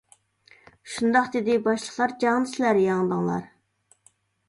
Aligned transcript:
شۇنداق 0.93 1.29
دېدى 1.35 1.59
باشلىقلار، 1.69 2.17
جەڭدە 2.25 2.53
سىلەر 2.57 2.83
يەڭدىڭلار. 2.89 3.49